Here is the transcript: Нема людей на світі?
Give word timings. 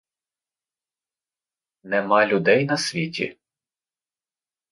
Нема 1.83 2.25
людей 2.27 2.65
на 2.65 2.77
світі? 2.77 3.37